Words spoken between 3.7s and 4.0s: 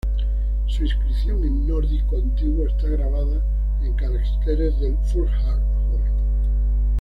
con